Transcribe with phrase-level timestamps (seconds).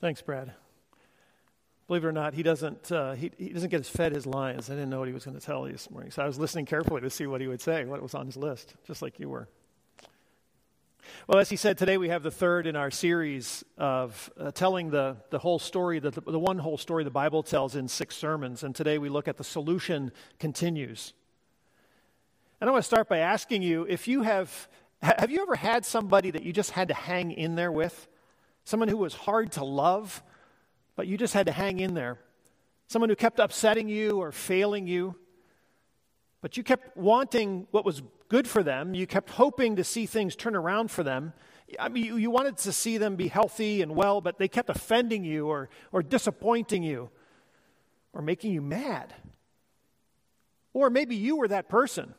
[0.00, 0.52] Thanks, Brad.
[1.88, 4.70] Believe it or not, he doesn't, uh, he, he doesn't get as fed his lines.
[4.70, 6.10] I didn't know what he was going to tell you this morning.
[6.10, 8.36] So I was listening carefully to see what he would say, what was on his
[8.36, 9.48] list, just like you were.
[11.26, 14.90] Well, as he said, today we have the third in our series of uh, telling
[14.90, 18.62] the, the whole story, the, the one whole story the Bible tells in six sermons.
[18.62, 21.14] And today we look at the solution continues.
[22.60, 24.68] And I want to start by asking you if you have,
[25.00, 28.06] have you ever had somebody that you just had to hang in there with?
[28.68, 30.22] Someone who was hard to love?
[30.98, 32.18] but you just had to hang in there.
[32.88, 35.14] Someone who kept upsetting you or failing you,
[36.42, 38.94] but you kept wanting what was good for them.
[38.94, 41.34] You kept hoping to see things turn around for them.
[41.78, 44.70] I mean, you, you wanted to see them be healthy and well, but they kept
[44.70, 47.10] offending you or, or disappointing you
[48.12, 49.14] or making you mad.
[50.72, 52.12] Or maybe you were that person.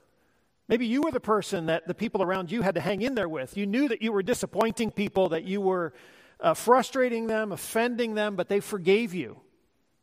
[0.69, 3.27] Maybe you were the person that the people around you had to hang in there
[3.27, 3.57] with.
[3.57, 5.91] You knew that you were disappointing people, that you were
[6.39, 9.39] uh, frustrating them, offending them, but they forgave you.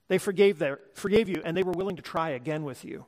[0.09, 3.07] They forgave, their, forgave you, and they were willing to try again with you.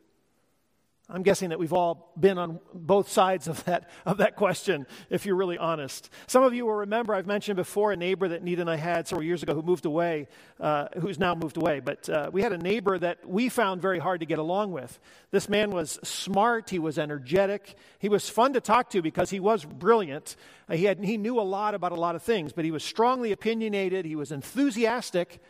[1.10, 5.24] I'm guessing that we've all been on both sides of that, of that question, if
[5.24, 6.10] you're really honest.
[6.26, 9.08] Some of you will remember I've mentioned before a neighbor that Nita and I had
[9.08, 10.28] several years ago who moved away,
[10.60, 11.80] uh, who's now moved away.
[11.80, 15.00] But uh, we had a neighbor that we found very hard to get along with.
[15.30, 19.40] This man was smart, he was energetic, he was fun to talk to because he
[19.40, 20.36] was brilliant.
[20.68, 22.84] Uh, he, had, he knew a lot about a lot of things, but he was
[22.84, 25.40] strongly opinionated, he was enthusiastic,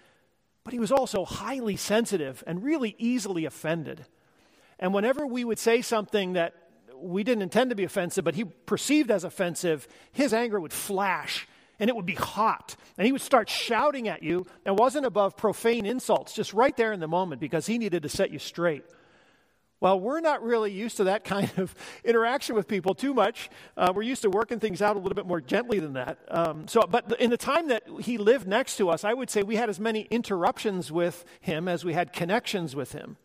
[0.62, 4.06] but he was also highly sensitive and really easily offended.
[4.79, 6.55] And whenever we would say something that
[6.97, 11.47] we didn't intend to be offensive, but he perceived as offensive, his anger would flash
[11.81, 12.77] and it would be hot.
[12.97, 16.93] And he would start shouting at you and wasn't above profane insults, just right there
[16.93, 18.85] in the moment because he needed to set you straight.
[19.81, 23.48] Well, we're not really used to that kind of interaction with people too much.
[23.77, 26.19] Uh, we're used to working things out a little bit more gently than that.
[26.29, 29.42] Um, so, but in the time that he lived next to us, I would say
[29.42, 33.19] we had as many interruptions with him as we had connections with him.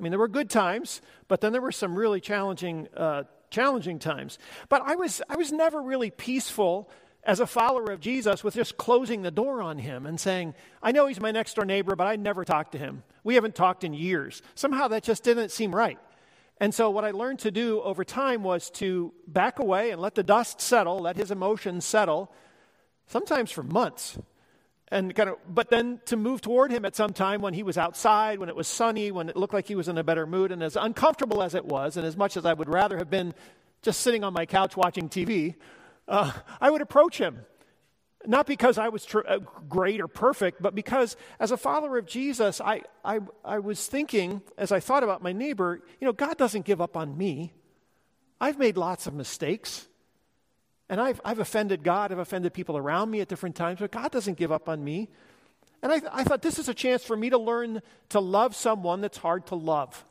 [0.00, 3.98] I mean, there were good times, but then there were some really challenging, uh, challenging
[3.98, 4.38] times.
[4.70, 6.88] But I was, I was never really peaceful
[7.22, 10.92] as a follower of Jesus with just closing the door on him and saying, I
[10.92, 13.02] know he's my next door neighbor, but I never talked to him.
[13.24, 14.40] We haven't talked in years.
[14.54, 15.98] Somehow that just didn't seem right.
[16.56, 20.14] And so, what I learned to do over time was to back away and let
[20.14, 22.32] the dust settle, let his emotions settle,
[23.06, 24.18] sometimes for months
[24.90, 27.78] and kind of but then to move toward him at some time when he was
[27.78, 30.52] outside when it was sunny when it looked like he was in a better mood
[30.52, 33.34] and as uncomfortable as it was and as much as i would rather have been
[33.82, 35.54] just sitting on my couch watching tv
[36.08, 37.44] uh, i would approach him.
[38.26, 42.06] Not because i was tr- uh, great or perfect but because as a follower of
[42.06, 46.36] jesus I, I, I was thinking as i thought about my neighbor you know god
[46.36, 47.54] doesn't give up on me.
[48.42, 49.86] I've made lots of mistakes
[50.90, 54.10] and I've, I've offended God, I've offended people around me at different times, but God
[54.10, 55.08] doesn't give up on me.
[55.82, 59.00] And I, I thought this is a chance for me to learn to love someone
[59.00, 60.04] that's hard to love.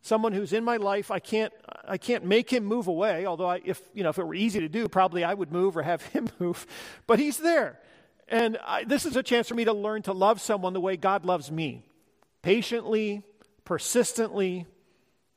[0.00, 1.52] Someone who's in my life, I can't,
[1.86, 4.60] I can't make him move away, although I, if, you know, if it were easy
[4.60, 6.66] to do, probably I would move or have him move.
[7.06, 7.78] But he's there.
[8.26, 10.96] And I, this is a chance for me to learn to love someone the way
[10.96, 11.82] God loves me
[12.40, 13.22] patiently,
[13.66, 14.64] persistently,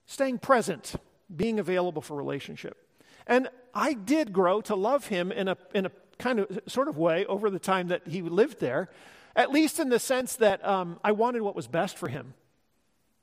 [0.06, 0.96] staying present,
[1.34, 2.87] being available for relationship.
[3.28, 6.98] And I did grow to love him in a, in a kind of sort of
[6.98, 8.90] way over the time that he lived there,
[9.36, 12.34] at least in the sense that um, I wanted what was best for him.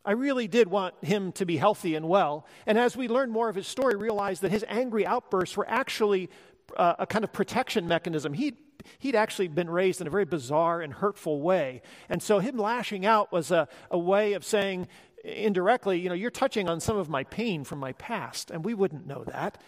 [0.04, 2.46] I really did want him to be healthy and well.
[2.66, 6.28] And as we learned more of his story, realized that his angry outbursts were actually
[6.76, 8.34] uh, a kind of protection mechanism.
[8.34, 8.56] He'd,
[8.98, 11.80] he'd actually been raised in a very bizarre and hurtful way.
[12.10, 14.88] And so him lashing out was a, a way of saying
[15.24, 18.50] indirectly, you know, you're touching on some of my pain from my past.
[18.50, 19.58] And we wouldn't know that.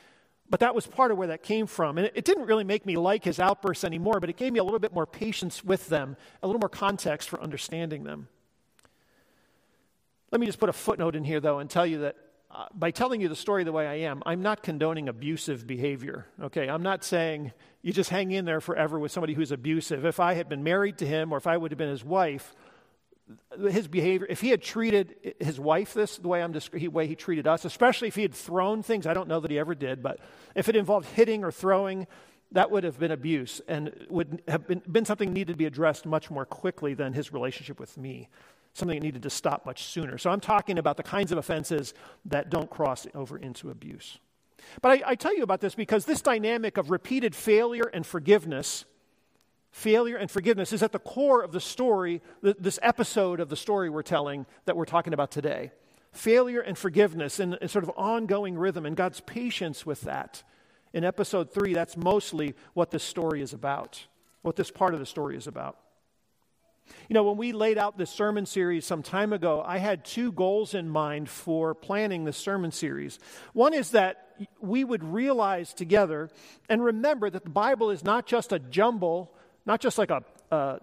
[0.48, 1.98] But that was part of where that came from.
[1.98, 4.58] And it, it, didn't really make me like his outbursts anymore, but it gave me
[4.58, 8.28] a little bit more patience with them, a little more context for understanding them.
[10.30, 12.16] Let me just put a footnote in here, though, and tell you that
[12.50, 16.26] uh, by telling you the story the way I am, I'm not condoning abusive behavior.
[16.40, 17.52] Okay, I'm not saying
[17.82, 20.04] you just hang in there forever with somebody who's abusive.
[20.04, 22.54] If I had been married to him or if I would have been his wife,
[23.70, 27.16] his behavior, if he had treated his wife this the way I'm the way he
[27.16, 30.02] treated us, especially if he had thrown things, I don't know that he ever did,
[30.02, 30.20] but
[30.54, 32.06] if it involved hitting or throwing,
[32.52, 36.06] that would have been abuse and would have been, been something needed to be addressed
[36.06, 38.28] much more quickly than his relationship with me,
[38.74, 40.18] something that needed to stop much sooner.
[40.18, 41.94] So I'm talking about the kinds of offenses
[42.26, 44.18] that don't cross over into abuse.
[44.80, 48.84] But I, I tell you about this because this dynamic of repeated failure and forgiveness
[49.76, 53.90] failure and forgiveness is at the core of the story, this episode of the story
[53.90, 55.70] we're telling that we're talking about today.
[56.12, 60.42] Failure and forgiveness in a sort of ongoing rhythm and God's patience with that.
[60.94, 64.06] In episode three, that's mostly what this story is about,
[64.40, 65.76] what this part of the story is about.
[67.10, 70.32] You know, when we laid out this sermon series some time ago, I had two
[70.32, 73.18] goals in mind for planning this sermon series.
[73.52, 74.22] One is that
[74.58, 76.30] we would realize together
[76.66, 79.35] and remember that the Bible is not just a jumble,
[79.66, 80.80] not just like a, a,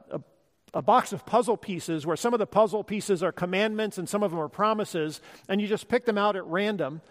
[0.73, 4.23] a box of puzzle pieces where some of the puzzle pieces are commandments and some
[4.23, 7.01] of them are promises, and you just pick them out at random.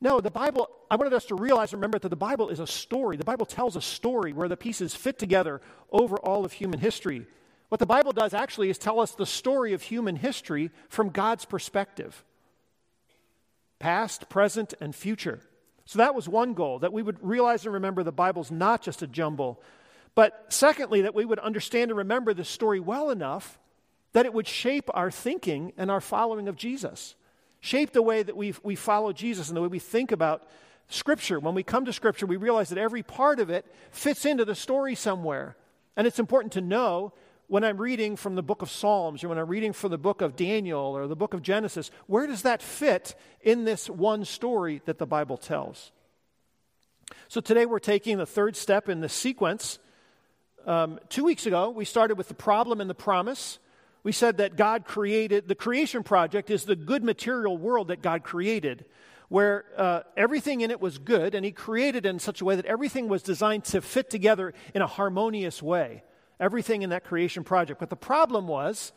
[0.00, 2.66] No, the Bible, I wanted us to realize, and remember that the Bible is a
[2.66, 3.18] story.
[3.18, 5.60] The Bible tells a story where the pieces fit together
[5.92, 7.26] over all of human history.
[7.68, 11.44] What the Bible does actually is tell us the story of human history from God's
[11.44, 12.24] perspective
[13.78, 15.40] past, present, and future.
[15.86, 19.02] So that was one goal that we would realize and remember the Bible's not just
[19.02, 19.60] a jumble.
[20.20, 23.58] But secondly, that we would understand and remember the story well enough
[24.12, 27.14] that it would shape our thinking and our following of Jesus.
[27.60, 30.46] Shape the way that we, we follow Jesus and the way we think about
[30.88, 31.40] Scripture.
[31.40, 34.54] When we come to Scripture, we realize that every part of it fits into the
[34.54, 35.56] story somewhere.
[35.96, 37.14] And it's important to know
[37.46, 40.20] when I'm reading from the book of Psalms or when I'm reading from the book
[40.20, 44.82] of Daniel or the book of Genesis, where does that fit in this one story
[44.84, 45.92] that the Bible tells?
[47.28, 49.78] So today we're taking the third step in the sequence.
[50.66, 53.58] Um, two weeks ago, we started with the problem and the promise.
[54.02, 58.22] We said that God created, the creation project is the good material world that God
[58.22, 58.84] created,
[59.28, 62.56] where uh, everything in it was good, and He created it in such a way
[62.56, 66.02] that everything was designed to fit together in a harmonious way
[66.40, 67.78] everything in that creation project.
[67.78, 68.92] But the problem was,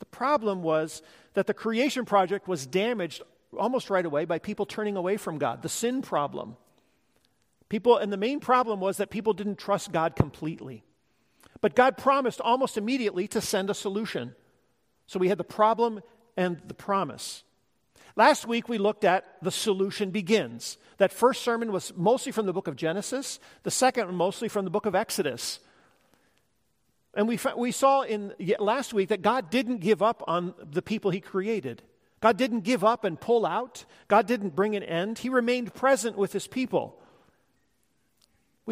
[0.00, 1.00] the problem was
[1.34, 3.22] that the creation project was damaged
[3.56, 6.56] almost right away by people turning away from God, the sin problem.
[7.68, 10.82] People, and the main problem was that people didn't trust God completely.
[11.62, 14.34] But God promised almost immediately to send a solution.
[15.06, 16.02] So we had the problem
[16.36, 17.44] and the promise.
[18.16, 20.76] Last week we looked at the solution begins.
[20.98, 24.70] That first sermon was mostly from the book of Genesis, the second mostly from the
[24.70, 25.60] book of Exodus.
[27.14, 31.10] And we, we saw in last week that God didn't give up on the people
[31.10, 31.82] he created.
[32.20, 33.84] God didn't give up and pull out.
[34.08, 35.18] God didn't bring an end.
[35.18, 37.01] He remained present with his people.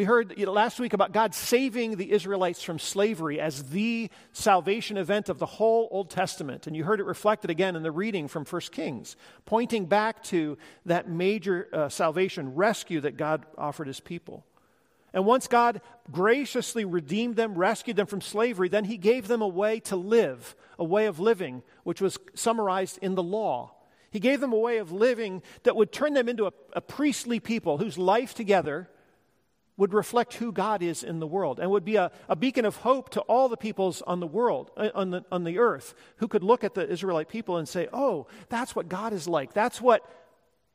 [0.01, 4.09] We heard you know, last week about God saving the Israelites from slavery as the
[4.31, 6.65] salvation event of the whole Old Testament.
[6.65, 9.15] And you heard it reflected again in the reading from 1 Kings,
[9.45, 10.57] pointing back to
[10.87, 14.43] that major uh, salvation rescue that God offered his people.
[15.13, 19.47] And once God graciously redeemed them, rescued them from slavery, then He gave them a
[19.47, 23.75] way to live, a way of living, which was summarized in the law.
[24.09, 27.39] He gave them a way of living that would turn them into a, a priestly
[27.39, 28.89] people whose life together
[29.77, 32.77] would reflect who God is in the world and would be a, a beacon of
[32.77, 36.27] hope to all the peoples on the world, uh, on the, on the earth, who
[36.27, 39.53] could look at the Israelite people and say, oh, that's what God is like.
[39.53, 40.07] That's what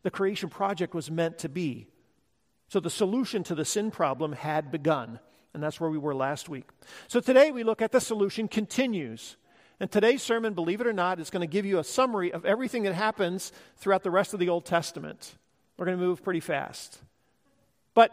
[0.03, 1.89] the creation project was meant to be.
[2.69, 5.21] So the solution to the sin problem had begun.
[5.55, 6.69] And that's where we were last week.
[7.09, 9.37] So today we look at the solution continues.
[9.79, 12.45] And today's sermon, believe it or not, is going to give you a summary of
[12.45, 15.35] everything that happens throughout the rest of the Old Testament.
[15.77, 16.99] We're going to move pretty fast.
[17.95, 18.11] But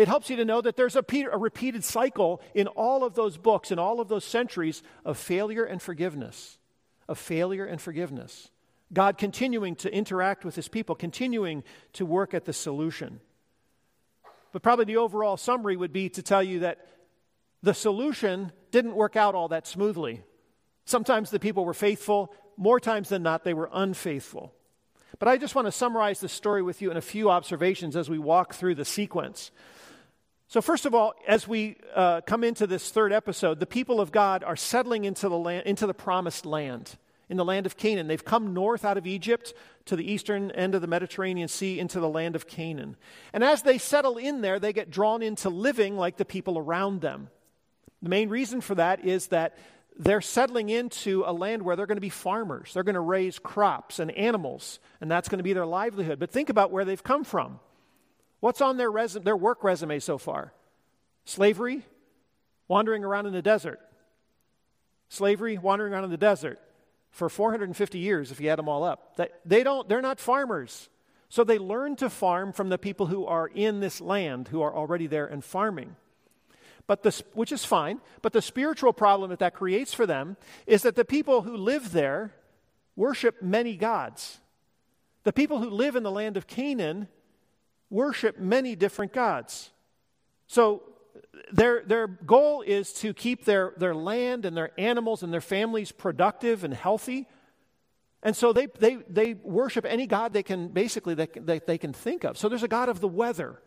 [0.00, 3.36] it helps you to know that there's a, a repeated cycle in all of those
[3.36, 6.56] books, in all of those centuries of failure and forgiveness.
[7.06, 8.50] Of failure and forgiveness.
[8.94, 13.20] God continuing to interact with his people, continuing to work at the solution.
[14.52, 16.78] But probably the overall summary would be to tell you that
[17.62, 20.22] the solution didn't work out all that smoothly.
[20.86, 24.54] Sometimes the people were faithful, more times than not, they were unfaithful.
[25.18, 28.08] But I just want to summarize the story with you in a few observations as
[28.08, 29.50] we walk through the sequence.
[30.50, 34.10] So, first of all, as we uh, come into this third episode, the people of
[34.10, 36.96] God are settling into the, land, into the promised land
[37.28, 38.08] in the land of Canaan.
[38.08, 39.54] They've come north out of Egypt
[39.84, 42.96] to the eastern end of the Mediterranean Sea into the land of Canaan.
[43.32, 47.00] And as they settle in there, they get drawn into living like the people around
[47.00, 47.28] them.
[48.02, 49.56] The main reason for that is that
[49.96, 52.74] they're settling into a land where they're going to be farmers.
[52.74, 56.18] They're going to raise crops and animals, and that's going to be their livelihood.
[56.18, 57.60] But think about where they've come from.
[58.40, 60.52] What's on their, their work resume so far?
[61.24, 61.84] Slavery,
[62.68, 63.80] wandering around in the desert.
[65.08, 66.58] Slavery, wandering around in the desert
[67.10, 69.18] for 450 years if you add them all up.
[69.44, 70.88] They don't, they're not farmers.
[71.28, 74.74] So they learn to farm from the people who are in this land, who are
[74.74, 75.96] already there and farming.
[76.86, 78.00] But the, which is fine.
[78.20, 81.92] But the spiritual problem that that creates for them is that the people who live
[81.92, 82.32] there
[82.96, 84.40] worship many gods.
[85.22, 87.06] The people who live in the land of Canaan
[87.90, 89.70] worship many different gods.
[90.46, 90.82] So
[91.52, 95.92] their, their goal is to keep their, their land and their animals and their families
[95.92, 97.26] productive and healthy.
[98.22, 101.92] And so they, they, they worship any God they can basically they, they, they can
[101.92, 102.36] think of.
[102.38, 103.60] So there's a God of the weather,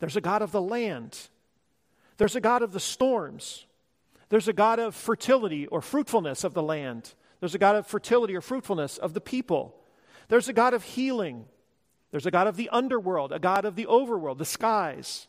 [0.00, 1.18] there's a God of the land,
[2.16, 3.66] there's a God of the storms,
[4.28, 7.14] There's a God of fertility or fruitfulness of the land.
[7.40, 9.74] There's a God of fertility or fruitfulness of the people.
[10.28, 11.46] There's a God of healing.
[12.10, 15.28] There's a God of the underworld, a God of the overworld, the skies.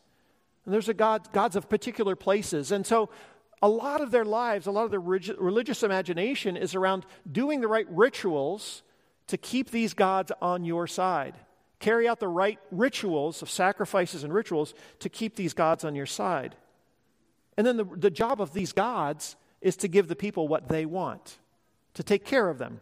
[0.64, 2.72] And there's a God, gods of particular places.
[2.72, 3.10] And so
[3.62, 7.68] a lot of their lives, a lot of their religious imagination is around doing the
[7.68, 8.82] right rituals
[9.26, 11.34] to keep these gods on your side.
[11.78, 16.06] Carry out the right rituals of sacrifices and rituals to keep these gods on your
[16.06, 16.56] side.
[17.56, 20.86] And then the, the job of these gods is to give the people what they
[20.86, 21.38] want,
[21.94, 22.80] to take care of them.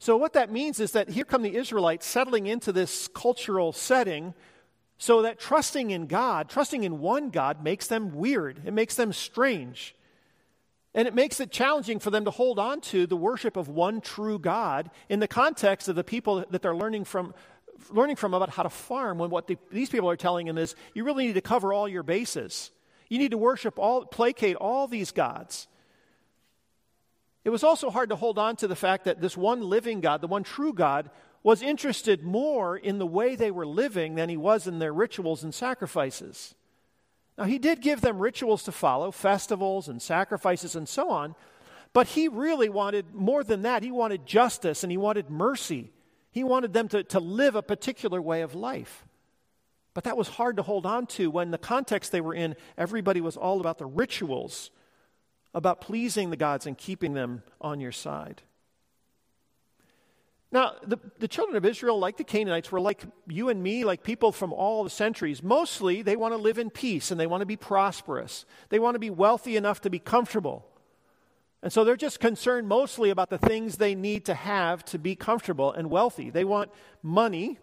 [0.00, 4.32] So, what that means is that here come the Israelites settling into this cultural setting
[4.96, 8.62] so that trusting in God, trusting in one God, makes them weird.
[8.64, 9.94] It makes them strange.
[10.94, 14.00] And it makes it challenging for them to hold on to the worship of one
[14.00, 17.34] true God in the context of the people that they're learning from,
[17.90, 19.18] learning from about how to farm.
[19.18, 21.86] When what the, these people are telling them is, you really need to cover all
[21.86, 22.70] your bases.
[23.10, 25.68] You need to worship all, placate all these gods.
[27.44, 30.20] It was also hard to hold on to the fact that this one living God,
[30.20, 31.10] the one true God,
[31.42, 35.42] was interested more in the way they were living than he was in their rituals
[35.42, 36.54] and sacrifices.
[37.38, 41.34] Now, he did give them rituals to follow, festivals and sacrifices and so on,
[41.94, 43.82] but he really wanted more than that.
[43.82, 45.90] He wanted justice and he wanted mercy.
[46.30, 49.06] He wanted them to, to live a particular way of life.
[49.94, 53.22] But that was hard to hold on to when the context they were in, everybody
[53.22, 54.70] was all about the rituals
[55.54, 58.42] about pleasing the gods and keeping them on your side.
[60.52, 64.02] Now, the, the children of Israel, like the Canaanites, were like you and me, like
[64.02, 65.42] people from all the centuries.
[65.42, 68.44] Mostly, they want to live in peace and they want to be prosperous.
[68.68, 70.66] They want to be wealthy enough to be comfortable.
[71.62, 75.14] And so they're just concerned mostly about the things they need to have to be
[75.14, 76.30] comfortable and wealthy.
[76.30, 76.70] They want
[77.02, 77.58] money,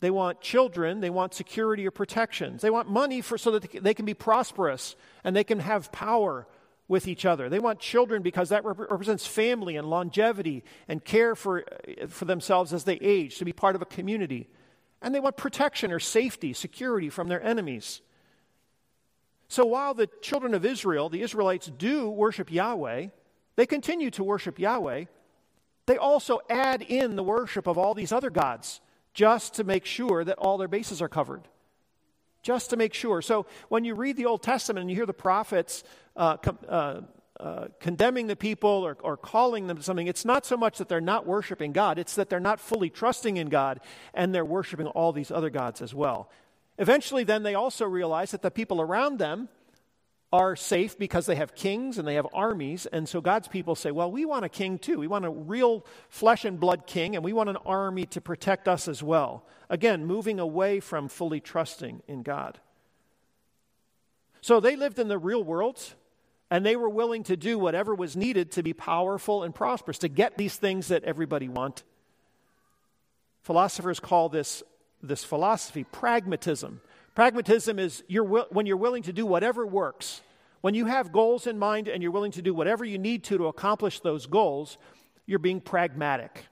[0.00, 2.62] they want children, they want security or protections.
[2.62, 6.46] They want money for, so that they can be prosperous and they can have power
[6.90, 7.48] with each other.
[7.48, 11.64] They want children because that rep- represents family and longevity and care for,
[12.08, 14.48] for themselves as they age, to be part of a community.
[15.00, 18.02] And they want protection or safety, security from their enemies.
[19.46, 23.06] So while the children of Israel, the Israelites, do worship Yahweh,
[23.54, 25.04] they continue to worship Yahweh,
[25.86, 28.80] they also add in the worship of all these other gods
[29.14, 31.46] just to make sure that all their bases are covered
[32.42, 33.22] just to make sure.
[33.22, 35.84] So when you read the Old Testament and you hear the prophets
[36.20, 37.00] uh, com- uh,
[37.40, 41.00] uh, condemning the people or, or calling them something, it's not so much that they're
[41.00, 43.80] not worshiping God, it's that they're not fully trusting in God
[44.12, 46.30] and they're worshiping all these other gods as well.
[46.76, 49.48] Eventually, then, they also realize that the people around them
[50.32, 52.84] are safe because they have kings and they have armies.
[52.86, 54.98] And so God's people say, well, we want a king too.
[54.98, 58.68] We want a real flesh and blood king, and we want an army to protect
[58.68, 59.44] us as well.
[59.68, 62.60] Again, moving away from fully trusting in God.
[64.40, 65.94] So they lived in the real world,
[66.50, 70.08] and they were willing to do whatever was needed to be powerful and prosperous, to
[70.08, 71.84] get these things that everybody want.
[73.42, 74.62] Philosophers call this,
[75.02, 76.80] this philosophy pragmatism.
[77.14, 80.20] Pragmatism is you're, when you're willing to do whatever works.
[80.60, 83.38] When you have goals in mind and you're willing to do whatever you need to
[83.38, 84.76] to accomplish those goals,
[85.26, 86.46] you're being pragmatic.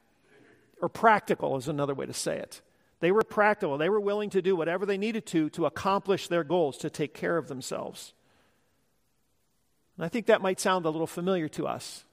[0.80, 2.62] Or practical is another way to say it.
[3.00, 3.76] They were practical.
[3.78, 7.14] They were willing to do whatever they needed to to accomplish their goals, to take
[7.14, 8.14] care of themselves.
[9.98, 12.04] And I think that might sound a little familiar to us.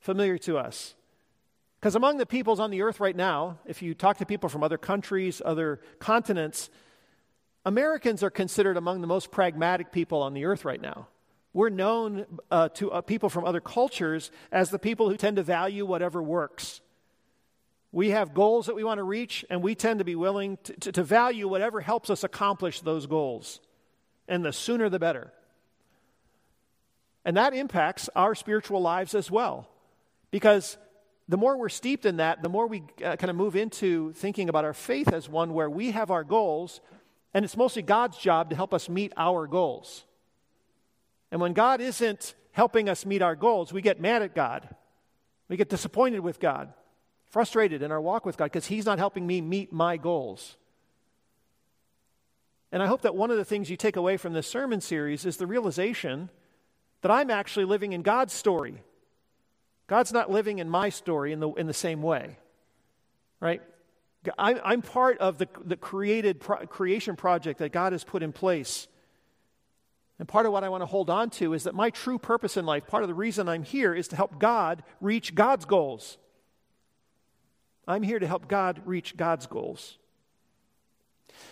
[0.00, 0.96] Familiar to us.
[1.80, 4.64] Because among the peoples on the earth right now, if you talk to people from
[4.64, 6.68] other countries, other continents,
[7.64, 11.06] Americans are considered among the most pragmatic people on the earth right now.
[11.52, 15.44] We're known uh, to uh, people from other cultures as the people who tend to
[15.44, 16.80] value whatever works.
[17.92, 20.72] We have goals that we want to reach, and we tend to be willing to,
[20.80, 23.60] to, to value whatever helps us accomplish those goals.
[24.26, 25.32] And the sooner the better.
[27.24, 29.68] And that impacts our spiritual lives as well.
[30.30, 30.76] Because
[31.28, 34.48] the more we're steeped in that, the more we uh, kind of move into thinking
[34.48, 36.80] about our faith as one where we have our goals,
[37.32, 40.04] and it's mostly God's job to help us meet our goals.
[41.32, 44.68] And when God isn't helping us meet our goals, we get mad at God.
[45.48, 46.72] We get disappointed with God,
[47.26, 50.56] frustrated in our walk with God because He's not helping me meet my goals.
[52.70, 55.24] And I hope that one of the things you take away from this sermon series
[55.24, 56.28] is the realization
[57.04, 58.82] that I'm actually living in God's story.
[59.88, 62.38] God's not living in my story in the, in the same way,
[63.40, 63.60] right?
[64.38, 68.32] I'm, I'm part of the, the created pro- creation project that God has put in
[68.32, 68.88] place.
[70.18, 72.56] And part of what I want to hold on to is that my true purpose
[72.56, 76.16] in life, part of the reason I'm here, is to help God reach God's goals.
[77.86, 79.98] I'm here to help God reach God's goals.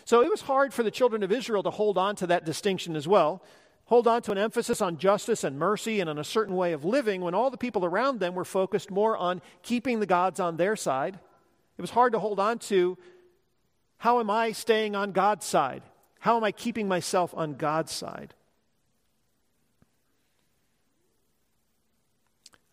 [0.06, 2.96] So it was hard for the children of Israel to hold on to that distinction
[2.96, 3.42] as well
[3.92, 6.82] hold on to an emphasis on justice and mercy and on a certain way of
[6.82, 10.56] living when all the people around them were focused more on keeping the gods on
[10.56, 11.18] their side.
[11.76, 12.96] It was hard to hold on to
[13.98, 15.82] how am I staying on God's side?
[16.20, 18.32] How am I keeping myself on God's side?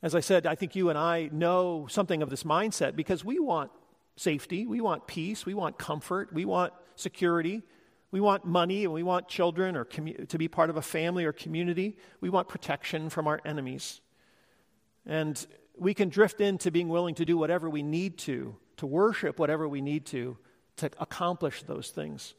[0.02, 3.40] As I said, I think you and I know something of this mindset because we
[3.40, 3.72] want
[4.16, 7.64] safety, we want peace, we want comfort, we want security,
[8.12, 11.26] we want money, and we want children or commu- to be part of a family
[11.26, 11.96] or community.
[12.22, 14.02] We want protection from our enemies.
[15.06, 15.46] And
[15.78, 19.68] we can drift into being willing to do whatever we need to, to worship whatever
[19.68, 20.38] we need to,
[20.78, 22.34] to accomplish those things.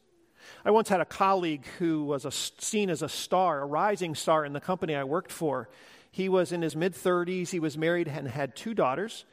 [0.64, 4.44] I once had a colleague who was a, seen as a star, a rising star
[4.44, 5.68] in the company I worked for.
[6.10, 9.24] He was in his mid 30s, he was married and had two daughters,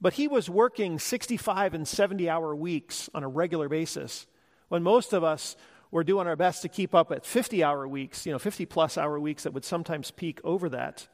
[0.00, 4.26] but he was working 65 and 70 hour weeks on a regular basis
[4.68, 5.56] when most of us
[5.92, 8.98] were doing our best to keep up at 50 hour weeks, you know, 50 plus
[8.98, 11.06] hour weeks that would sometimes peak over that.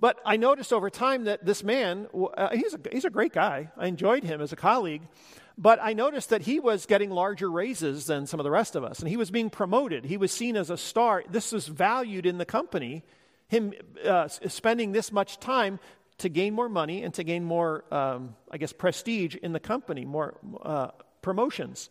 [0.00, 3.70] But I noticed over time that this man, uh, he's, a, he's a great guy.
[3.76, 5.02] I enjoyed him as a colleague.
[5.58, 8.84] But I noticed that he was getting larger raises than some of the rest of
[8.84, 10.06] us, and he was being promoted.
[10.06, 11.24] He was seen as a star.
[11.28, 13.04] This was valued in the company,
[13.48, 13.74] him
[14.04, 15.78] uh, spending this much time
[16.18, 20.04] to gain more money and to gain more, um, I guess, prestige in the company,
[20.04, 20.88] more uh,
[21.20, 21.90] promotions.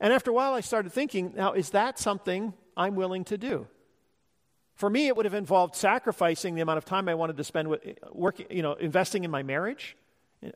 [0.00, 3.66] And after a while, I started thinking, now, is that something I'm willing to do?
[4.74, 7.66] For me, it would have involved sacrificing the amount of time I wanted to spend
[7.66, 7.80] with
[8.12, 9.96] working, you know, investing in my marriage.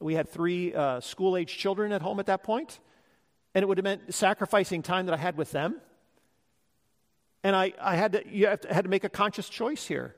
[0.01, 2.79] We had three uh, school age children at home at that point,
[3.53, 5.81] and it would have meant sacrificing time that I had with them.
[7.43, 10.15] And I, I had, to, you to, had to make a conscious choice here.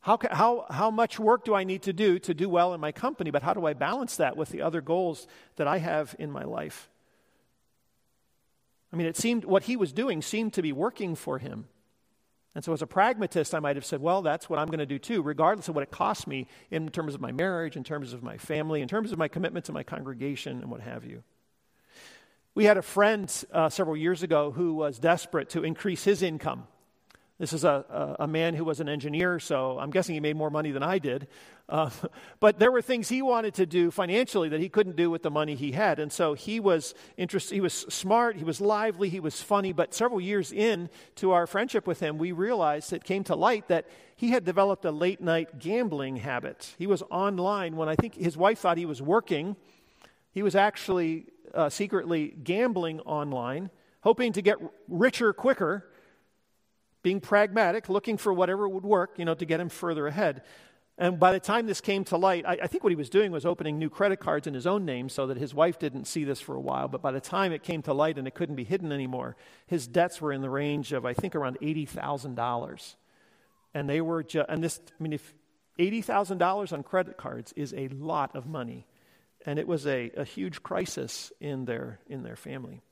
[0.00, 2.92] How, how, how much work do I need to do to do well in my
[2.92, 6.30] company, but how do I balance that with the other goals that I have in
[6.30, 6.90] my life?
[8.92, 11.66] I mean, it seemed what he was doing seemed to be working for him.
[12.54, 14.86] And so, as a pragmatist, I might have said, well, that's what I'm going to
[14.86, 18.12] do too, regardless of what it costs me in terms of my marriage, in terms
[18.12, 21.22] of my family, in terms of my commitment to my congregation, and what have you.
[22.54, 26.66] We had a friend uh, several years ago who was desperate to increase his income.
[27.38, 30.36] This is a, a, a, man who was an engineer, so I'm guessing he made
[30.36, 31.26] more money than I did.
[31.68, 31.90] Uh,
[32.40, 35.30] but there were things he wanted to do financially that he couldn't do with the
[35.30, 35.98] money he had.
[35.98, 39.72] And so he was interested, he was smart, he was lively, he was funny.
[39.72, 43.66] But several years in to our friendship with him, we realized it came to light
[43.68, 46.74] that he had developed a late night gambling habit.
[46.78, 49.56] He was online when I think his wife thought he was working.
[50.32, 53.70] He was actually uh, secretly gambling online,
[54.02, 55.88] hoping to get richer quicker
[57.02, 60.42] being pragmatic, looking for whatever would work, you know, to get him further ahead.
[60.98, 63.32] And by the time this came to light, I, I, think what he was doing
[63.32, 66.22] was opening new credit cards in his own name so that his wife didn't see
[66.24, 66.86] this for a while.
[66.86, 69.36] But by the time it came to light and it couldn't be hidden anymore,
[69.66, 72.94] his debts were in the range of, I think, around $80,000.
[73.74, 75.34] And they were just, and this, I mean, if
[75.78, 78.86] $80,000 on credit cards is a lot of money.
[79.46, 82.82] And it was a, a huge crisis in their, in their family.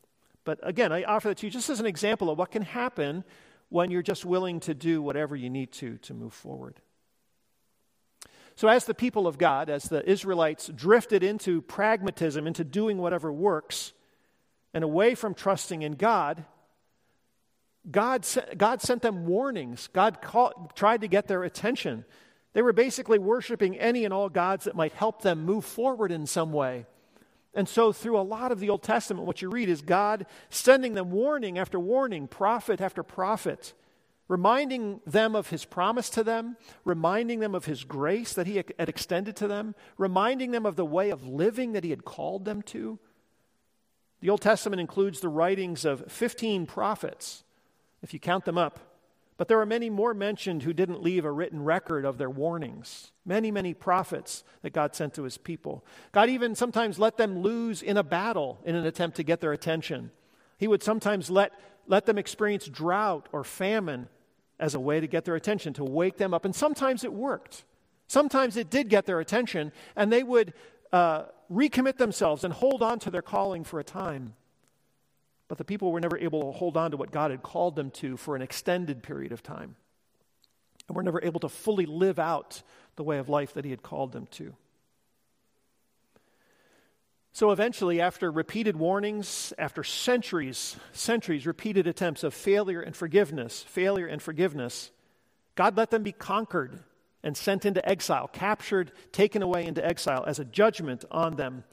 [0.44, 3.24] But again, I offer that to you just as an example of what can happen
[3.70, 6.80] when you're just willing to do whatever you need to to move forward.
[8.56, 13.32] So, as the people of God, as the Israelites drifted into pragmatism, into doing whatever
[13.32, 13.94] works,
[14.74, 16.44] and away from trusting in God,
[17.90, 19.88] God, God sent them warnings.
[19.92, 22.04] God called, tried to get their attention.
[22.52, 26.26] They were basically worshiping any and all gods that might help them move forward in
[26.26, 26.86] some way.
[27.54, 30.94] And so, through a lot of the Old Testament, what you read is God sending
[30.94, 33.74] them warning after warning, prophet after prophet,
[34.28, 38.88] reminding them of his promise to them, reminding them of his grace that he had
[38.88, 42.62] extended to them, reminding them of the way of living that he had called them
[42.62, 43.00] to.
[44.20, 47.42] The Old Testament includes the writings of 15 prophets,
[48.02, 48.89] if you count them up.
[49.40, 53.10] But there are many more mentioned who didn't leave a written record of their warnings.
[53.24, 55.82] Many, many prophets that God sent to his people.
[56.12, 59.54] God even sometimes let them lose in a battle in an attempt to get their
[59.54, 60.10] attention.
[60.58, 61.52] He would sometimes let,
[61.86, 64.10] let them experience drought or famine
[64.58, 66.44] as a way to get their attention, to wake them up.
[66.44, 67.64] And sometimes it worked.
[68.08, 70.52] Sometimes it did get their attention, and they would
[70.92, 74.34] uh, recommit themselves and hold on to their calling for a time.
[75.50, 77.90] But the people were never able to hold on to what God had called them
[77.90, 79.74] to for an extended period of time.
[80.86, 82.62] And were never able to fully live out
[82.94, 84.54] the way of life that He had called them to.
[87.32, 94.06] So eventually, after repeated warnings, after centuries, centuries, repeated attempts of failure and forgiveness, failure
[94.06, 94.92] and forgiveness,
[95.56, 96.78] God let them be conquered
[97.24, 101.64] and sent into exile, captured, taken away into exile as a judgment on them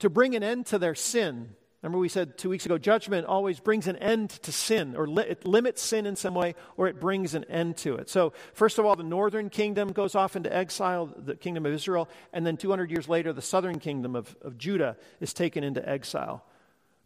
[0.00, 3.58] to bring an end to their sin Remember, we said two weeks ago judgment always
[3.58, 7.00] brings an end to sin, or li- it limits sin in some way, or it
[7.00, 8.10] brings an end to it.
[8.10, 12.08] So, first of all, the northern kingdom goes off into exile, the kingdom of Israel,
[12.34, 16.44] and then 200 years later, the southern kingdom of, of Judah is taken into exile.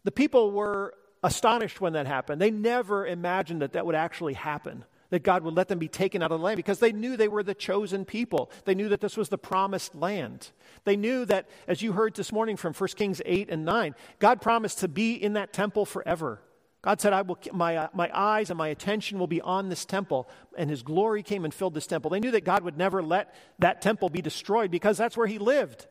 [0.03, 2.41] The people were astonished when that happened.
[2.41, 6.21] They never imagined that that would actually happen that God would let them be taken
[6.21, 8.51] out of the land because they knew they were the chosen people.
[8.65, 10.49] They knew that this was the promised land.
[10.83, 14.41] They knew that, as you heard this morning from 1 Kings 8 and 9, God
[14.41, 16.41] promised to be in that temple forever.
[16.81, 19.85] God said, I will, my, uh, my eyes and my attention will be on this
[19.85, 20.29] temple.
[20.55, 22.11] And his glory came and filled this temple.
[22.11, 25.39] They knew that God would never let that temple be destroyed because that's where he
[25.39, 25.87] lived.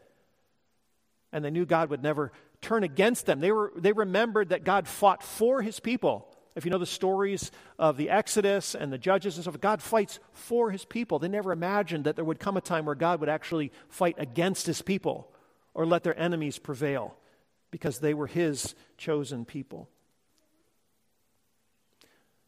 [1.32, 3.40] And they knew God would never turn against them.
[3.40, 6.33] They, were, they remembered that God fought for his people.
[6.54, 10.20] If you know the stories of the Exodus and the Judges and stuff, God fights
[10.32, 11.18] for his people.
[11.18, 14.66] They never imagined that there would come a time where God would actually fight against
[14.66, 15.32] his people
[15.74, 17.16] or let their enemies prevail
[17.72, 19.88] because they were his chosen people.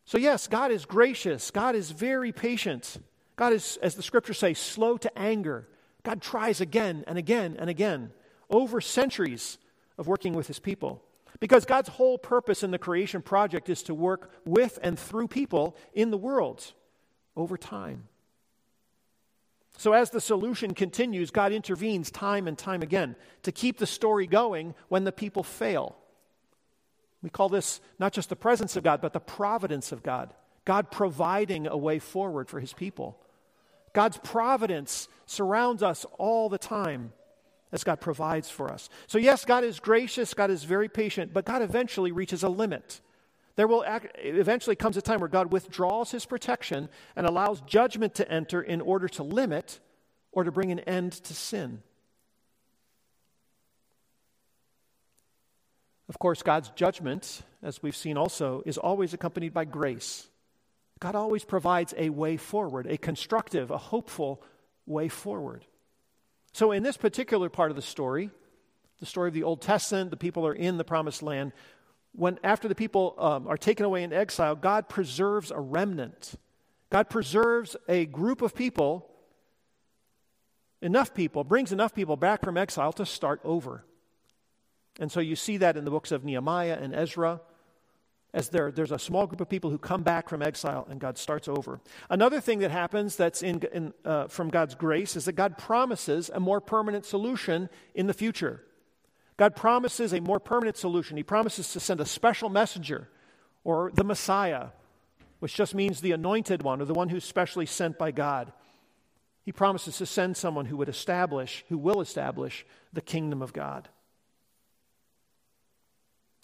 [0.04, 1.50] So, yes, God is gracious.
[1.50, 2.98] God is very patient.
[3.34, 5.68] God is, as the scriptures say, slow to anger.
[6.04, 8.12] God tries again and again and again
[8.48, 9.58] over centuries
[9.98, 11.02] of working with his people.
[11.40, 15.76] Because God's whole purpose in the creation project is to work with and through people
[15.92, 16.72] in the world
[17.36, 18.08] over time.
[19.78, 24.26] So, as the solution continues, God intervenes time and time again to keep the story
[24.26, 25.96] going when the people fail.
[27.22, 30.32] We call this not just the presence of God, but the providence of God.
[30.64, 33.18] God providing a way forward for his people.
[33.92, 37.12] God's providence surrounds us all the time
[37.72, 38.88] as God provides for us.
[39.06, 43.00] So, yes, God is gracious, God is very patient, but God eventually reaches a limit.
[43.56, 48.14] There will act, eventually comes a time where God withdraws his protection and allows judgment
[48.16, 49.80] to enter in order to limit
[50.30, 51.82] or to bring an end to sin.
[56.08, 60.28] Of course, God's judgment, as we've seen also, is always accompanied by grace.
[61.00, 64.42] God always provides a way forward, a constructive, a hopeful
[64.86, 65.64] way forward.
[66.56, 68.30] So, in this particular part of the story,
[68.98, 71.52] the story of the Old Testament, the people are in the promised land.
[72.12, 76.32] When after the people um, are taken away in exile, God preserves a remnant.
[76.88, 79.06] God preserves a group of people,
[80.80, 83.84] enough people, brings enough people back from exile to start over.
[84.98, 87.42] And so you see that in the books of Nehemiah and Ezra
[88.36, 91.16] as there, there's a small group of people who come back from exile and God
[91.16, 91.80] starts over.
[92.10, 96.30] Another thing that happens that's in, in uh, from God's grace is that God promises
[96.32, 98.60] a more permanent solution in the future.
[99.38, 101.16] God promises a more permanent solution.
[101.16, 103.08] He promises to send a special messenger
[103.64, 104.66] or the Messiah,
[105.38, 108.52] which just means the anointed one or the one who's specially sent by God.
[109.44, 113.88] He promises to send someone who would establish, who will establish the kingdom of God.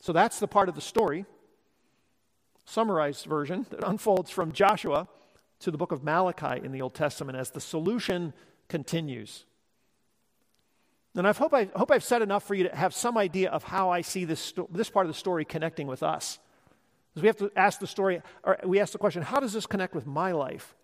[0.00, 1.26] So that's the part of the story
[2.64, 5.08] summarized version that unfolds from Joshua
[5.60, 8.32] to the book of Malachi in the Old Testament as the solution
[8.68, 9.44] continues.
[11.14, 13.64] And I hope, I hope I've said enough for you to have some idea of
[13.64, 16.38] how I see this, sto- this part of the story connecting with us.
[17.12, 19.66] Because we have to ask the story, or we ask the question, how does this
[19.66, 20.74] connect with my life?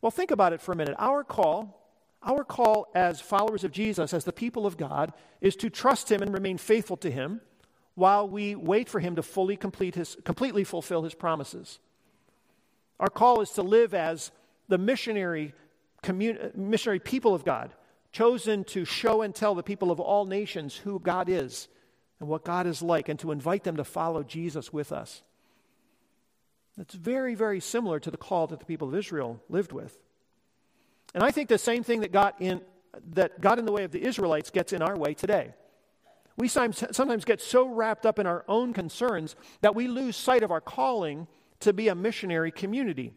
[0.00, 0.94] Well, think about it for a minute.
[0.98, 1.80] Our call,
[2.22, 6.22] our call as followers of Jesus, as the people of God, is to trust Him
[6.22, 7.40] and remain faithful to Him
[7.94, 11.78] while we wait for him to fully complete his, completely fulfill his promises.
[12.98, 14.30] Our call is to live as
[14.68, 15.54] the missionary,
[16.02, 17.72] commun- missionary people of God,
[18.12, 21.68] chosen to show and tell the people of all nations who God is
[22.20, 25.22] and what God is like, and to invite them to follow Jesus with us.
[26.78, 29.98] It's very, very similar to the call that the people of Israel lived with.
[31.12, 32.60] And I think the same thing that got in,
[33.12, 35.54] that got in the way of the Israelites gets in our way today.
[36.36, 40.50] We sometimes get so wrapped up in our own concerns that we lose sight of
[40.50, 41.28] our calling
[41.60, 43.12] to be a missionary community.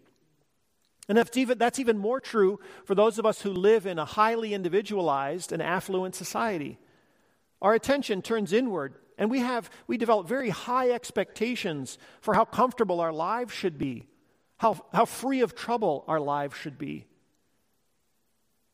[1.10, 4.06] And that's even, that's even more true for those of us who live in a
[4.06, 6.78] highly individualized and affluent society.
[7.62, 13.00] Our attention turns inward, and we, have, we develop very high expectations for how comfortable
[13.00, 14.06] our lives should be,
[14.58, 17.06] how, how free of trouble our lives should be.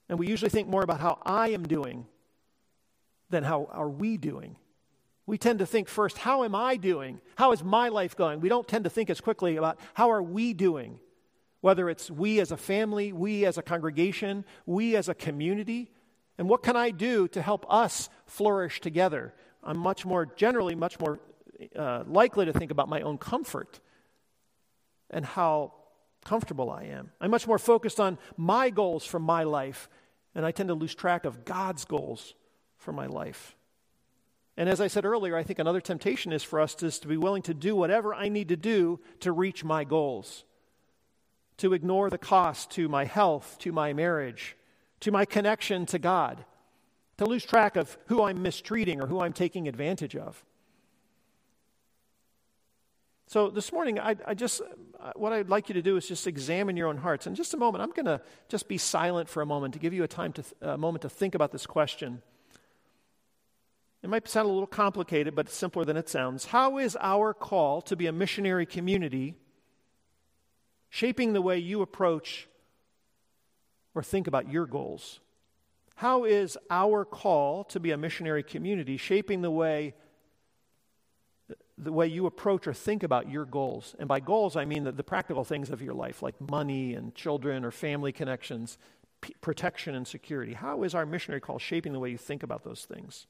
[0.10, 2.08] And we usually think more about how I am doing
[3.34, 4.56] than how are we doing.
[5.26, 7.20] We tend to think first, how am I doing?
[7.36, 8.42] How is my life going?
[8.42, 11.00] We don't tend to think as quickly about how are we doing?
[11.62, 15.90] Whether it's we as a family, we as a congregation, we as a community,
[16.38, 19.34] and what can I do to help us flourish together?
[19.64, 21.20] I'm much more, generally, much more
[21.76, 23.80] uh, likely to think about my own comfort
[25.10, 25.74] and how
[26.26, 27.12] comfortable I am.
[27.22, 29.90] I'm much more focused on my goals for my life,
[30.36, 32.34] and I tend to lose track of God's goals
[32.84, 33.56] for my life.
[34.56, 37.18] And as I said earlier, I think another temptation is for us is to be
[37.18, 40.44] willing to do whatever I need to do to reach my goals,
[41.58, 44.56] to ignore the cost to my health, to my marriage,
[45.00, 46.46] to my connection to God,
[47.18, 50.46] to lose track of who I'm mistreating or who I'm taking advantage of.
[53.26, 54.62] So this morning, I, I, just,
[55.00, 57.26] uh, what I'd like you to do is just examine your own hearts.
[57.26, 59.94] In just a moment, I'm going to just be silent for a moment to give
[59.94, 62.22] you a time to, a moment to think about this question.
[64.04, 66.46] It might sound a little complicated, but it's simpler than it sounds.
[66.46, 69.36] How is our call to be a missionary community
[70.90, 72.50] shaping the way you approach
[73.96, 75.22] or think about your goals?
[75.96, 79.94] How is our call to be a missionary community shaping the way
[81.78, 83.96] the way you approach or think about your goals?
[84.00, 87.16] And by goals, I mean the, the practical things of your life, like money and
[87.16, 88.78] children or family connections,
[89.22, 90.54] p- protection and security.
[90.54, 93.28] How is our missionary call shaping the way you think about those things?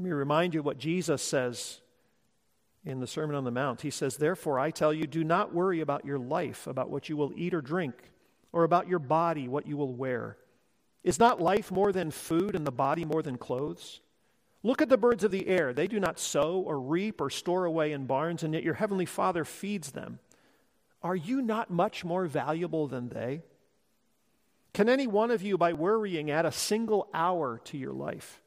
[0.00, 1.82] Let me remind you what Jesus says
[2.86, 3.82] in the Sermon on the Mount.
[3.82, 7.18] He says, Therefore, I tell you, do not worry about your life, about what you
[7.18, 8.10] will eat or drink,
[8.50, 10.38] or about your body, what you will wear.
[11.04, 14.00] Is not life more than food, and the body more than clothes?
[14.62, 15.74] Look at the birds of the air.
[15.74, 19.04] They do not sow or reap or store away in barns, and yet your heavenly
[19.04, 20.18] Father feeds them.
[21.02, 23.42] Are you not much more valuable than they?
[24.72, 28.40] Can any one of you, by worrying, add a single hour to your life?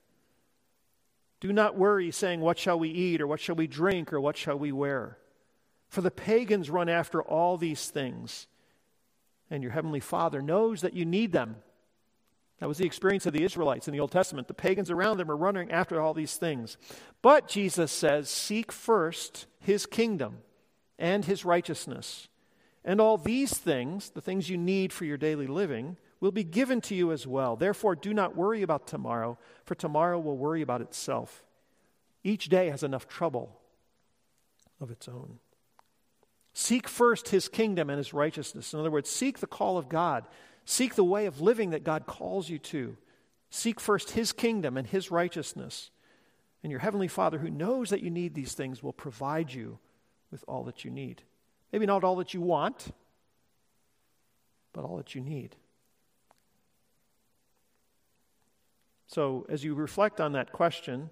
[1.44, 4.38] Do not worry, saying, What shall we eat, or what shall we drink, or what
[4.38, 5.18] shall we wear?
[5.90, 8.48] For the pagans run after all these things,
[9.50, 11.58] and your heavenly Father knows that you need them.
[12.62, 14.48] That was the experience of the Israelites in the Old Testament.
[14.48, 16.78] The pagans around them are running after all these things.
[17.22, 20.38] But Jesus says, Seek first his kingdom
[20.98, 22.30] and his righteousness.
[22.86, 26.80] And all these things, the things you need for your daily living, will be given
[26.80, 27.58] to you as well.
[27.58, 31.44] Therefore, do not worry about tomorrow, for tomorrow will worry about itself.
[32.24, 33.60] Each day has enough trouble
[34.80, 35.40] of its own.
[36.54, 38.74] Seek first his kingdom and his righteousness.
[38.74, 40.24] In other words, seek the call of God.
[40.64, 42.96] Seek the way of living that God calls you to.
[43.50, 45.92] Seek first his kingdom and his righteousness.
[46.64, 49.78] And your heavenly Father, who knows that you need these things, will provide you
[50.32, 51.22] with all that you need.
[51.74, 52.94] Maybe not all that you want,
[54.72, 55.58] but all that you need.
[59.14, 61.12] So, as you reflect on that question,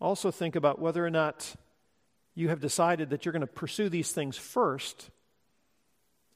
[0.00, 1.56] also think about whether or not
[2.36, 5.10] you have decided that you're going to pursue these things first,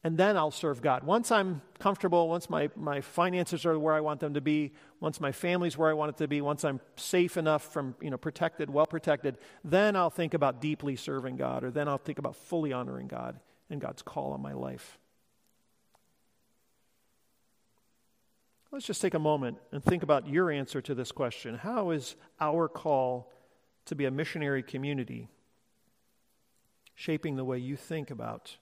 [0.02, 1.04] and then I'll serve God.
[1.04, 5.20] Once I'm comfortable, once my, my finances are where I want them to be, once
[5.20, 8.18] my family's where I want it to be, once I'm safe enough from, you know,
[8.18, 12.34] protected, well protected, then I'll think about deeply serving God, or then I'll think about
[12.34, 13.38] fully honoring God
[13.70, 14.98] and God's call on my life.
[18.72, 21.56] Let's just take a moment and think about your answer to this question.
[21.56, 23.30] How is our call
[23.84, 25.28] to be a missionary community
[26.94, 28.56] shaping the way you think about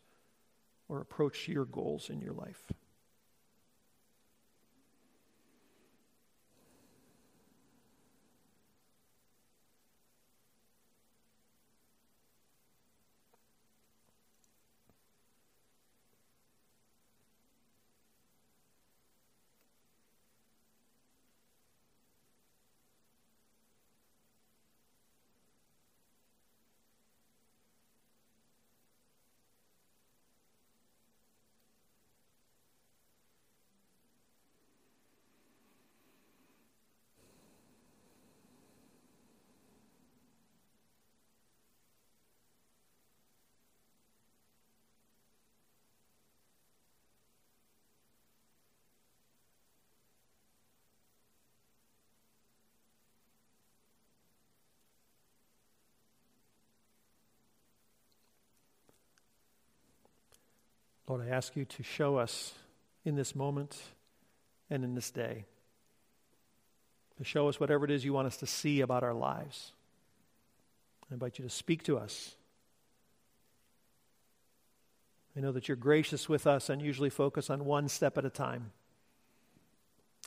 [0.88, 2.72] or approach your goals in your life?
[61.10, 62.52] Lord, I ask you to show us
[63.04, 63.76] in this moment
[64.70, 65.44] and in this day,
[67.18, 69.72] to show us whatever it is you want us to see about our lives.
[71.10, 72.36] I invite you to speak to us.
[75.36, 78.30] I know that you're gracious with us and usually focus on one step at a
[78.30, 78.70] time.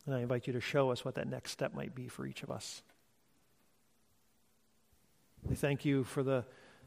[0.05, 2.43] And I invite you to show us what that next step might be for each
[2.43, 2.81] of us.
[5.47, 6.43] We thank you for the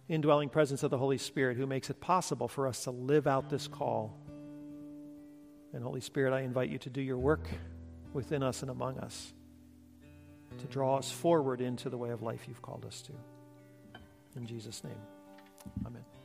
[0.09, 3.51] indwelling presence of the Holy Spirit who makes it possible for us to live out
[3.51, 4.17] this call.
[5.73, 7.49] And Holy Spirit, I invite you to do your work
[8.13, 9.33] within us and among us,
[10.59, 13.13] to draw us forward into the way of life you've called us to.
[14.37, 15.01] In Jesus' name,
[15.87, 16.16] amen.